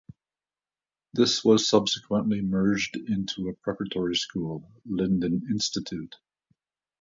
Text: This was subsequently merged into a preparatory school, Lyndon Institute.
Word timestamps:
This 1.13 1.43
was 1.45 1.69
subsequently 1.69 2.41
merged 2.41 2.97
into 2.97 3.49
a 3.49 3.53
preparatory 3.53 4.15
school, 4.15 4.67
Lyndon 4.83 5.45
Institute. 5.51 6.15